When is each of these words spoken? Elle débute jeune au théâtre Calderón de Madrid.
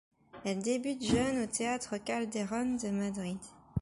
Elle 0.45 0.63
débute 0.63 1.05
jeune 1.05 1.43
au 1.43 1.45
théâtre 1.45 1.97
Calderón 1.99 2.75
de 2.75 2.89
Madrid. 2.89 3.37